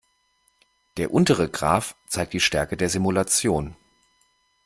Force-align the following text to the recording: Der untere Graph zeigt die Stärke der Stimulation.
Der 0.97 1.11
untere 1.13 1.47
Graph 1.47 1.95
zeigt 2.07 2.33
die 2.33 2.39
Stärke 2.39 2.75
der 2.75 2.89
Stimulation. 2.89 3.75